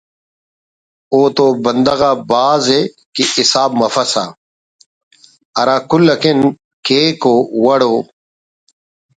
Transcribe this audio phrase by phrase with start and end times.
[1.17, 2.79] ءُ تو ہنداخہ بھاز ءِ
[3.13, 4.25] کہ حساب مفسہ
[5.57, 6.39] ہرا کل اکن
[6.85, 7.95] کیک او وڑ ءُ